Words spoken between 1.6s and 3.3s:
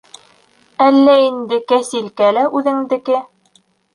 кәсилкә лә үҙендеке?